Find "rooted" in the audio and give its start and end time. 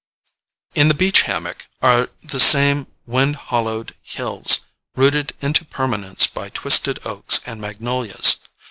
4.95-5.33